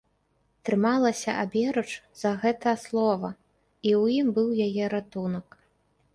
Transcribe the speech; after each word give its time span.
Трымалася 0.69 1.35
аберуч 1.41 1.85
за 2.21 2.31
гэта 2.47 2.73
слова, 2.85 3.29
і 3.91 3.93
ў 4.01 4.19
ім 4.23 4.27
быў 4.41 4.49
яе 4.69 4.83
ратунак. 4.97 5.47